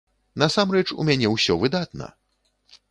[0.43, 2.13] Насамрэч, у мяне ўсё выдатна!